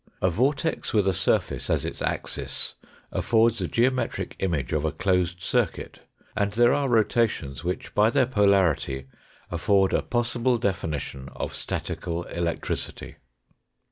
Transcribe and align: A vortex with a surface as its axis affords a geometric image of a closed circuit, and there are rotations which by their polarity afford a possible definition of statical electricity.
A 0.19 0.31
vortex 0.31 0.93
with 0.95 1.07
a 1.07 1.13
surface 1.13 1.69
as 1.69 1.85
its 1.85 2.01
axis 2.01 2.73
affords 3.11 3.61
a 3.61 3.67
geometric 3.67 4.35
image 4.39 4.73
of 4.73 4.83
a 4.83 4.91
closed 4.91 5.41
circuit, 5.43 5.99
and 6.35 6.53
there 6.53 6.73
are 6.73 6.89
rotations 6.89 7.63
which 7.63 7.93
by 7.93 8.09
their 8.09 8.25
polarity 8.25 9.05
afford 9.51 9.93
a 9.93 10.01
possible 10.01 10.57
definition 10.57 11.29
of 11.35 11.53
statical 11.53 12.23
electricity. 12.23 13.17